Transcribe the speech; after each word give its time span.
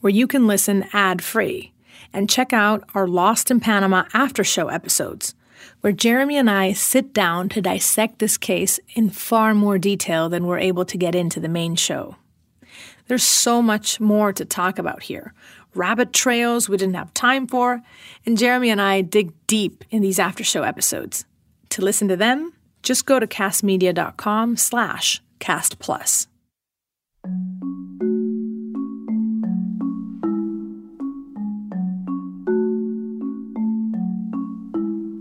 where 0.00 0.12
you 0.12 0.26
can 0.26 0.46
listen 0.46 0.86
ad 0.92 1.22
free, 1.22 1.72
and 2.12 2.30
check 2.30 2.52
out 2.52 2.88
our 2.94 3.06
Lost 3.06 3.50
in 3.50 3.60
Panama 3.60 4.04
after 4.12 4.42
show 4.42 4.68
episodes, 4.68 5.34
where 5.80 5.92
Jeremy 5.92 6.36
and 6.36 6.50
I 6.50 6.72
sit 6.72 7.12
down 7.12 7.48
to 7.50 7.62
dissect 7.62 8.18
this 8.18 8.36
case 8.36 8.80
in 8.94 9.10
far 9.10 9.54
more 9.54 9.78
detail 9.78 10.28
than 10.28 10.46
we're 10.46 10.58
able 10.58 10.84
to 10.86 10.98
get 10.98 11.14
into 11.14 11.40
the 11.40 11.48
main 11.48 11.76
show. 11.76 12.16
There's 13.08 13.24
so 13.24 13.60
much 13.60 14.00
more 14.00 14.32
to 14.32 14.44
talk 14.44 14.78
about 14.78 15.02
here. 15.02 15.34
Rabbit 15.74 16.12
trails 16.12 16.68
we 16.68 16.76
didn't 16.76 16.94
have 16.94 17.14
time 17.14 17.46
for, 17.46 17.82
and 18.26 18.38
Jeremy 18.38 18.70
and 18.70 18.80
I 18.80 19.02
dig 19.02 19.32
deep 19.46 19.84
in 19.90 20.02
these 20.02 20.18
after 20.18 20.44
show 20.44 20.62
episodes. 20.62 21.24
To 21.70 21.82
listen 21.82 22.08
to 22.08 22.16
them, 22.16 22.52
just 22.82 23.06
go 23.06 23.20
to 23.20 23.26
kastmedia.com 23.26 24.56
slash 24.56 25.22
kastplus. 25.38 26.26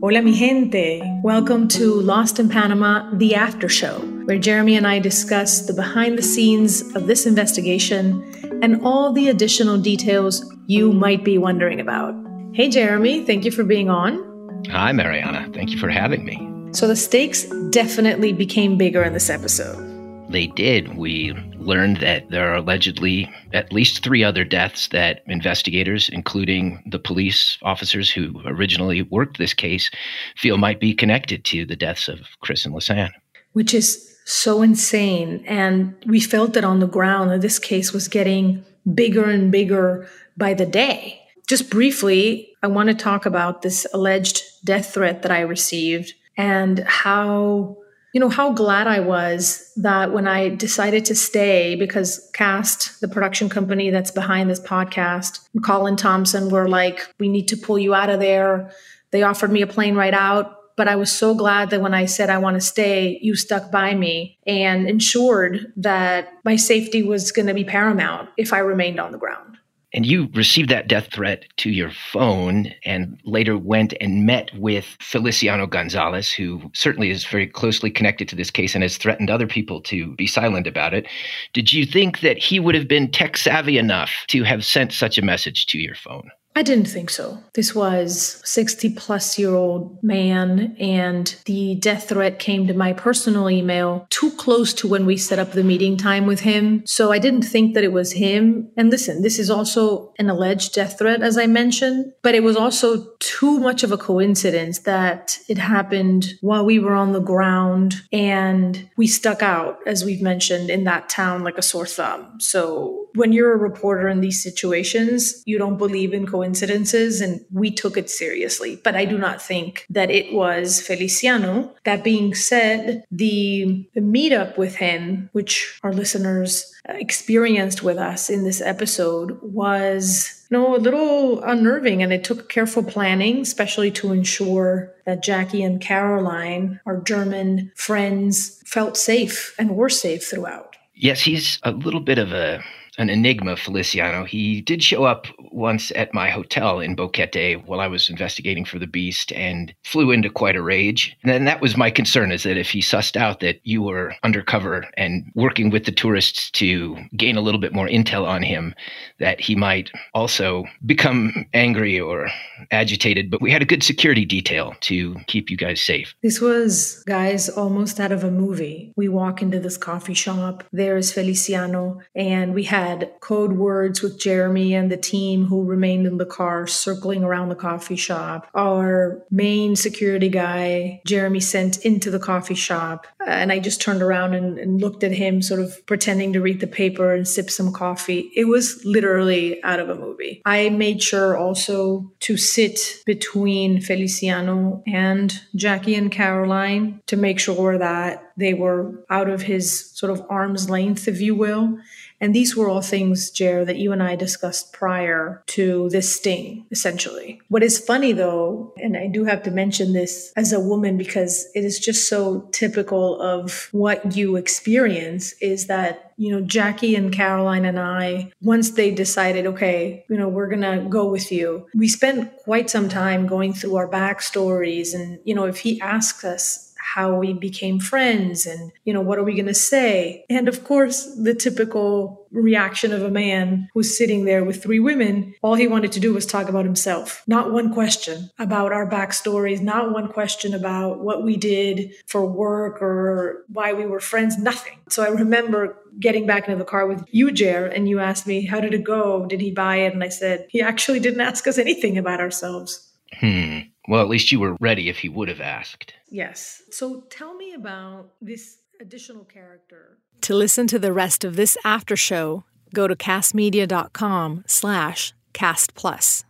Hola, 0.00 0.22
mi 0.22 0.32
gente. 0.32 1.00
Welcome 1.24 1.66
to 1.70 1.92
Lost 1.92 2.38
in 2.38 2.48
Panama, 2.48 3.10
the 3.14 3.34
after 3.34 3.68
show, 3.68 3.98
where 4.26 4.38
Jeremy 4.38 4.76
and 4.76 4.86
I 4.86 5.00
discuss 5.00 5.66
the 5.66 5.72
behind 5.72 6.16
the 6.16 6.22
scenes 6.22 6.82
of 6.94 7.08
this 7.08 7.26
investigation 7.26 8.22
and 8.62 8.80
all 8.84 9.12
the 9.12 9.28
additional 9.28 9.76
details 9.76 10.54
you 10.68 10.92
might 10.92 11.24
be 11.24 11.36
wondering 11.36 11.80
about. 11.80 12.14
Hey, 12.54 12.68
Jeremy, 12.68 13.24
thank 13.24 13.44
you 13.44 13.50
for 13.50 13.64
being 13.64 13.90
on. 13.90 14.64
Hi, 14.70 14.92
Mariana. 14.92 15.50
Thank 15.52 15.70
you 15.70 15.78
for 15.78 15.88
having 15.88 16.24
me. 16.24 16.38
So, 16.72 16.86
the 16.86 16.94
stakes 16.94 17.46
definitely 17.70 18.32
became 18.32 18.78
bigger 18.78 19.02
in 19.02 19.14
this 19.14 19.28
episode. 19.28 19.97
They 20.30 20.46
did. 20.48 20.96
We 20.96 21.32
learned 21.56 21.98
that 21.98 22.30
there 22.30 22.50
are 22.50 22.56
allegedly 22.56 23.32
at 23.52 23.72
least 23.72 24.04
three 24.04 24.22
other 24.22 24.44
deaths 24.44 24.88
that 24.88 25.22
investigators, 25.26 26.08
including 26.08 26.82
the 26.90 26.98
police 26.98 27.58
officers 27.62 28.10
who 28.10 28.40
originally 28.44 29.02
worked 29.02 29.38
this 29.38 29.54
case, 29.54 29.90
feel 30.36 30.58
might 30.58 30.80
be 30.80 30.94
connected 30.94 31.44
to 31.46 31.64
the 31.64 31.76
deaths 31.76 32.08
of 32.08 32.20
Chris 32.40 32.66
and 32.66 32.74
Lisanne. 32.74 33.12
Which 33.52 33.72
is 33.72 34.16
so 34.26 34.60
insane. 34.60 35.42
And 35.46 35.94
we 36.06 36.20
felt 36.20 36.56
it 36.56 36.64
on 36.64 36.80
the 36.80 36.86
ground 36.86 37.30
that 37.30 37.40
this 37.40 37.58
case 37.58 37.92
was 37.92 38.08
getting 38.08 38.64
bigger 38.94 39.24
and 39.24 39.50
bigger 39.50 40.08
by 40.36 40.54
the 40.54 40.66
day. 40.66 41.20
Just 41.46 41.70
briefly, 41.70 42.50
I 42.62 42.66
want 42.66 42.90
to 42.90 42.94
talk 42.94 43.24
about 43.24 43.62
this 43.62 43.86
alleged 43.94 44.42
death 44.64 44.92
threat 44.92 45.22
that 45.22 45.32
I 45.32 45.40
received 45.40 46.12
and 46.36 46.80
how 46.80 47.78
you 48.12 48.20
know 48.20 48.28
how 48.28 48.52
glad 48.52 48.86
I 48.86 49.00
was 49.00 49.70
that 49.76 50.12
when 50.12 50.26
I 50.26 50.48
decided 50.48 51.04
to 51.06 51.14
stay 51.14 51.74
because 51.74 52.30
Kast, 52.32 53.00
the 53.00 53.08
production 53.08 53.48
company 53.48 53.90
that's 53.90 54.10
behind 54.10 54.48
this 54.48 54.60
podcast, 54.60 55.40
Colin 55.62 55.96
Thomas 55.96 56.34
were 56.34 56.68
like, 56.68 57.06
"We 57.18 57.28
need 57.28 57.48
to 57.48 57.56
pull 57.56 57.78
you 57.78 57.94
out 57.94 58.10
of 58.10 58.20
there." 58.20 58.70
They 59.10 59.22
offered 59.22 59.52
me 59.52 59.62
a 59.62 59.66
plane 59.66 59.94
ride 59.94 60.14
out, 60.14 60.54
but 60.76 60.88
I 60.88 60.96
was 60.96 61.10
so 61.10 61.34
glad 61.34 61.70
that 61.70 61.80
when 61.80 61.92
I 61.92 62.06
said 62.06 62.30
I 62.30 62.38
want 62.38 62.54
to 62.54 62.60
stay, 62.60 63.18
you 63.20 63.34
stuck 63.34 63.70
by 63.70 63.94
me 63.94 64.38
and 64.46 64.88
ensured 64.88 65.72
that 65.76 66.28
my 66.44 66.56
safety 66.56 67.02
was 67.02 67.32
going 67.32 67.48
to 67.48 67.54
be 67.54 67.64
paramount 67.64 68.28
if 68.36 68.52
I 68.52 68.60
remained 68.60 69.00
on 69.00 69.12
the 69.12 69.18
ground. 69.18 69.58
And 69.94 70.04
you 70.04 70.28
received 70.34 70.68
that 70.68 70.86
death 70.86 71.08
threat 71.12 71.44
to 71.58 71.70
your 71.70 71.90
phone 71.90 72.74
and 72.84 73.18
later 73.24 73.56
went 73.56 73.94
and 74.00 74.26
met 74.26 74.50
with 74.54 74.84
Feliciano 75.00 75.66
Gonzalez, 75.66 76.30
who 76.30 76.70
certainly 76.74 77.10
is 77.10 77.24
very 77.24 77.46
closely 77.46 77.90
connected 77.90 78.28
to 78.28 78.36
this 78.36 78.50
case 78.50 78.74
and 78.74 78.82
has 78.82 78.98
threatened 78.98 79.30
other 79.30 79.46
people 79.46 79.80
to 79.82 80.14
be 80.16 80.26
silent 80.26 80.66
about 80.66 80.92
it. 80.92 81.06
Did 81.54 81.72
you 81.72 81.86
think 81.86 82.20
that 82.20 82.36
he 82.36 82.60
would 82.60 82.74
have 82.74 82.86
been 82.86 83.10
tech 83.10 83.38
savvy 83.38 83.78
enough 83.78 84.12
to 84.28 84.42
have 84.42 84.64
sent 84.64 84.92
such 84.92 85.16
a 85.16 85.24
message 85.24 85.66
to 85.68 85.78
your 85.78 85.94
phone? 85.94 86.30
I 86.58 86.62
didn't 86.62 86.88
think 86.88 87.08
so. 87.08 87.38
This 87.54 87.72
was 87.72 88.42
60 88.44 88.90
plus 88.94 89.38
year 89.38 89.54
old 89.54 90.02
man 90.02 90.76
and 90.80 91.32
the 91.44 91.76
death 91.76 92.08
threat 92.08 92.40
came 92.40 92.66
to 92.66 92.74
my 92.74 92.92
personal 92.92 93.48
email 93.48 94.08
too 94.10 94.32
close 94.32 94.74
to 94.74 94.88
when 94.88 95.06
we 95.06 95.16
set 95.16 95.38
up 95.38 95.52
the 95.52 95.62
meeting 95.62 95.96
time 95.96 96.26
with 96.26 96.40
him. 96.40 96.82
So 96.84 97.12
I 97.12 97.20
didn't 97.20 97.42
think 97.42 97.74
that 97.74 97.84
it 97.84 97.92
was 97.92 98.10
him. 98.10 98.72
And 98.76 98.90
listen, 98.90 99.22
this 99.22 99.38
is 99.38 99.50
also 99.50 100.12
an 100.18 100.28
alleged 100.30 100.74
death 100.74 100.98
threat 100.98 101.22
as 101.22 101.38
I 101.38 101.46
mentioned, 101.46 102.12
but 102.22 102.34
it 102.34 102.42
was 102.42 102.56
also 102.56 103.06
too 103.20 103.60
much 103.60 103.84
of 103.84 103.92
a 103.92 103.96
coincidence 103.96 104.80
that 104.80 105.38
it 105.48 105.58
happened 105.58 106.34
while 106.40 106.64
we 106.64 106.80
were 106.80 106.94
on 106.94 107.12
the 107.12 107.20
ground 107.20 108.02
and 108.12 108.90
we 108.96 109.06
stuck 109.06 109.44
out 109.44 109.78
as 109.86 110.04
we've 110.04 110.22
mentioned 110.22 110.70
in 110.70 110.82
that 110.84 111.08
town 111.08 111.44
like 111.44 111.56
a 111.56 111.62
sore 111.62 111.86
thumb. 111.86 112.40
So 112.40 113.08
when 113.14 113.32
you're 113.32 113.52
a 113.52 113.58
reporter 113.58 114.08
in 114.08 114.20
these 114.20 114.42
situations, 114.42 115.42
you 115.46 115.58
don't 115.58 115.76
believe 115.76 116.12
in 116.12 116.26
coincidences, 116.48 117.20
and 117.20 117.44
we 117.52 117.70
took 117.70 117.96
it 117.96 118.08
seriously. 118.08 118.80
But 118.82 118.96
I 118.96 119.04
do 119.04 119.18
not 119.18 119.42
think 119.42 119.84
that 119.90 120.10
it 120.10 120.32
was 120.32 120.80
Feliciano. 120.80 121.74
That 121.84 122.02
being 122.02 122.34
said, 122.34 123.04
the, 123.10 123.86
the 123.94 124.00
meetup 124.00 124.56
with 124.56 124.76
him, 124.76 125.28
which 125.32 125.78
our 125.82 125.92
listeners 125.92 126.72
experienced 126.88 127.82
with 127.82 127.98
us 127.98 128.30
in 128.30 128.44
this 128.44 128.62
episode, 128.62 129.38
was 129.42 130.46
you 130.50 130.56
know, 130.56 130.74
a 130.74 130.78
little 130.78 131.42
unnerving 131.42 132.02
and 132.02 132.12
it 132.12 132.24
took 132.24 132.48
careful 132.48 132.82
planning, 132.82 133.42
especially 133.42 133.90
to 133.90 134.12
ensure 134.12 134.94
that 135.04 135.22
Jackie 135.22 135.62
and 135.62 135.80
Caroline, 135.80 136.80
our 136.86 137.02
German 137.02 137.70
friends, 137.76 138.62
felt 138.64 138.96
safe 138.96 139.54
and 139.58 139.76
were 139.76 139.90
safe 139.90 140.24
throughout. 140.26 140.76
Yes, 140.94 141.20
he's 141.20 141.58
a 141.62 141.72
little 141.72 142.00
bit 142.00 142.18
of 142.18 142.32
a 142.32 142.64
an 142.98 143.08
enigma, 143.08 143.56
Feliciano. 143.56 144.24
He 144.24 144.60
did 144.60 144.82
show 144.82 145.04
up 145.04 145.26
once 145.52 145.92
at 145.94 146.12
my 146.12 146.28
hotel 146.30 146.80
in 146.80 146.96
Boquete 146.96 147.64
while 147.66 147.80
I 147.80 147.86
was 147.86 148.08
investigating 148.08 148.64
for 148.64 148.78
the 148.78 148.86
beast 148.86 149.32
and 149.32 149.72
flew 149.84 150.10
into 150.10 150.28
quite 150.28 150.56
a 150.56 150.62
rage. 150.62 151.16
And 151.22 151.32
then 151.32 151.44
that 151.44 151.60
was 151.60 151.76
my 151.76 151.90
concern 151.90 152.32
is 152.32 152.42
that 152.42 152.56
if 152.56 152.70
he 152.70 152.80
sussed 152.80 153.16
out 153.16 153.40
that 153.40 153.60
you 153.62 153.82
were 153.82 154.14
undercover 154.24 154.86
and 154.96 155.24
working 155.34 155.70
with 155.70 155.84
the 155.84 155.92
tourists 155.92 156.50
to 156.52 156.96
gain 157.16 157.36
a 157.36 157.40
little 157.40 157.60
bit 157.60 157.72
more 157.72 157.88
intel 157.88 158.26
on 158.26 158.42
him, 158.42 158.74
that 159.20 159.40
he 159.40 159.54
might 159.54 159.90
also 160.12 160.64
become 160.84 161.46
angry 161.54 162.00
or 162.00 162.28
agitated. 162.72 163.30
But 163.30 163.40
we 163.40 163.52
had 163.52 163.62
a 163.62 163.66
good 163.66 163.82
security 163.82 164.24
detail 164.24 164.74
to 164.80 165.16
keep 165.28 165.50
you 165.50 165.56
guys 165.56 165.80
safe. 165.80 166.14
This 166.22 166.40
was, 166.40 167.04
guys, 167.06 167.48
almost 167.48 168.00
out 168.00 168.12
of 168.12 168.24
a 168.24 168.30
movie. 168.30 168.92
We 168.96 169.08
walk 169.08 169.40
into 169.40 169.60
this 169.60 169.76
coffee 169.76 170.14
shop. 170.14 170.64
There's 170.72 171.12
Feliciano, 171.12 172.00
and 172.16 172.54
we 172.54 172.64
had 172.64 172.87
had 172.88 173.12
code 173.20 173.52
words 173.52 174.02
with 174.02 174.18
Jeremy 174.18 174.74
and 174.74 174.90
the 174.90 174.96
team 174.96 175.46
who 175.46 175.64
remained 175.64 176.06
in 176.06 176.18
the 176.18 176.26
car 176.26 176.66
circling 176.66 177.22
around 177.22 177.48
the 177.48 177.54
coffee 177.54 177.96
shop. 177.96 178.48
Our 178.54 179.22
main 179.30 179.76
security 179.76 180.28
guy, 180.28 181.00
Jeremy, 181.06 181.40
sent 181.40 181.84
into 181.84 182.10
the 182.10 182.18
coffee 182.18 182.54
shop. 182.54 183.06
And 183.26 183.52
I 183.52 183.58
just 183.58 183.80
turned 183.80 184.02
around 184.02 184.34
and, 184.34 184.58
and 184.58 184.80
looked 184.80 185.04
at 185.04 185.12
him, 185.12 185.42
sort 185.42 185.60
of 185.60 185.86
pretending 185.86 186.32
to 186.32 186.40
read 186.40 186.60
the 186.60 186.66
paper 186.66 187.14
and 187.14 187.28
sip 187.28 187.50
some 187.50 187.72
coffee. 187.72 188.30
It 188.34 188.46
was 188.46 188.82
literally 188.84 189.62
out 189.62 189.80
of 189.80 189.90
a 189.90 189.94
movie. 189.94 190.42
I 190.44 190.70
made 190.70 191.02
sure 191.02 191.36
also 191.36 192.10
to 192.20 192.36
sit 192.36 193.02
between 193.06 193.80
Feliciano 193.80 194.82
and 194.86 195.38
Jackie 195.54 195.94
and 195.94 196.10
Caroline 196.10 197.00
to 197.06 197.16
make 197.16 197.38
sure 197.38 197.78
that 197.78 198.27
they 198.38 198.54
were 198.54 199.04
out 199.10 199.28
of 199.28 199.42
his 199.42 199.90
sort 199.90 200.10
of 200.10 200.24
arm's 200.30 200.70
length, 200.70 201.08
if 201.08 201.20
you 201.20 201.34
will. 201.34 201.78
And 202.20 202.34
these 202.34 202.56
were 202.56 202.68
all 202.68 202.80
things, 202.80 203.30
Jer, 203.30 203.64
that 203.64 203.76
you 203.76 203.92
and 203.92 204.02
I 204.02 204.16
discussed 204.16 204.72
prior 204.72 205.42
to 205.48 205.88
this 205.90 206.16
sting, 206.16 206.66
essentially. 206.70 207.40
What 207.48 207.62
is 207.62 207.78
funny 207.78 208.12
though, 208.12 208.72
and 208.78 208.96
I 208.96 209.08
do 209.08 209.24
have 209.24 209.42
to 209.44 209.50
mention 209.50 209.92
this 209.92 210.32
as 210.36 210.52
a 210.52 210.60
woman 210.60 210.96
because 210.96 211.48
it 211.54 211.64
is 211.64 211.78
just 211.78 212.08
so 212.08 212.48
typical 212.52 213.20
of 213.20 213.68
what 213.72 214.16
you 214.16 214.36
experience, 214.36 215.32
is 215.40 215.66
that 215.66 216.08
you 216.18 216.32
know, 216.32 216.40
Jackie 216.40 216.96
and 216.96 217.12
Caroline 217.12 217.64
and 217.64 217.78
I, 217.78 218.32
once 218.42 218.72
they 218.72 218.90
decided, 218.90 219.46
okay, 219.46 220.04
you 220.10 220.16
know, 220.16 220.28
we're 220.28 220.48
going 220.48 220.62
to 220.62 220.84
go 220.88 221.08
with 221.08 221.30
you, 221.30 221.68
we 221.76 221.86
spent 221.86 222.36
quite 222.38 222.68
some 222.68 222.88
time 222.88 223.28
going 223.28 223.52
through 223.52 223.76
our 223.76 223.88
backstories. 223.88 224.94
And, 224.94 225.20
you 225.24 225.32
know, 225.32 225.44
if 225.44 225.60
he 225.60 225.80
asks 225.80 226.24
us, 226.24 226.67
how 226.94 227.14
we 227.14 227.34
became 227.34 227.78
friends 227.78 228.46
and, 228.46 228.72
you 228.84 228.94
know, 228.94 229.00
what 229.02 229.18
are 229.18 229.24
we 229.24 229.34
going 229.34 229.44
to 229.44 229.52
say? 229.52 230.24
And 230.30 230.48
of 230.48 230.64
course, 230.64 231.04
the 231.16 231.34
typical 231.34 232.26
reaction 232.30 232.94
of 232.94 233.02
a 233.02 233.10
man 233.10 233.68
who's 233.74 233.96
sitting 233.96 234.24
there 234.24 234.42
with 234.42 234.62
three 234.62 234.80
women. 234.80 235.34
All 235.42 235.54
he 235.54 235.66
wanted 235.66 235.92
to 235.92 236.00
do 236.00 236.14
was 236.14 236.24
talk 236.24 236.48
about 236.48 236.64
himself. 236.64 237.22
Not 237.26 237.52
one 237.52 237.74
question 237.74 238.30
about 238.38 238.72
our 238.72 238.88
backstories, 238.88 239.60
not 239.60 239.92
one 239.92 240.08
question 240.08 240.54
about 240.54 241.00
what 241.00 241.22
we 241.22 241.36
did 241.36 241.92
for 242.06 242.24
work 242.24 242.80
or 242.80 243.44
why 243.48 243.74
we 243.74 243.84
were 243.84 244.00
friends, 244.00 244.38
nothing. 244.38 244.78
So 244.88 245.02
I 245.02 245.08
remember 245.08 245.76
getting 246.00 246.26
back 246.26 246.48
into 246.48 246.58
the 246.58 246.64
car 246.64 246.86
with 246.86 247.04
you, 247.10 247.30
Jer, 247.32 247.66
and 247.66 247.86
you 247.86 247.98
asked 247.98 248.26
me, 248.26 248.46
How 248.46 248.60
did 248.60 248.72
it 248.72 248.84
go? 248.84 249.26
Did 249.26 249.42
he 249.42 249.50
buy 249.50 249.76
it? 249.76 249.92
And 249.92 250.02
I 250.02 250.08
said, 250.08 250.46
He 250.48 250.62
actually 250.62 251.00
didn't 251.00 251.20
ask 251.20 251.46
us 251.46 251.58
anything 251.58 251.98
about 251.98 252.20
ourselves. 252.20 252.90
Hmm. 253.12 253.58
Well, 253.88 254.02
at 254.02 254.08
least 254.08 254.30
you 254.30 254.38
were 254.38 254.56
ready 254.60 254.90
if 254.90 254.98
he 254.98 255.08
would 255.08 255.28
have 255.28 255.40
asked. 255.40 255.94
Yes. 256.10 256.62
So 256.70 257.04
tell 257.10 257.34
me 257.34 257.54
about 257.54 258.10
this 258.20 258.58
additional 258.80 259.24
character. 259.24 259.98
To 260.22 260.34
listen 260.34 260.66
to 260.66 260.78
the 260.78 260.92
rest 260.92 261.24
of 261.24 261.36
this 261.36 261.56
after 261.64 261.96
show, 261.96 262.44
go 262.74 262.86
to 262.86 262.94
kastmedia.com 262.94 264.44
slash 264.46 265.14
kast 265.32 265.74
plus. 265.74 266.24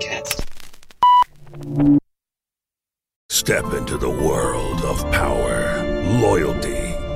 Kast. 0.00 0.44
Step 3.30 3.72
into 3.72 3.96
the 3.96 4.10
world 4.10 4.80
of 4.82 5.00
power, 5.12 5.84
loyalty, 6.20 6.87